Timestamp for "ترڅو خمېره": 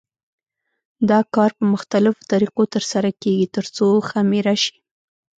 3.55-4.55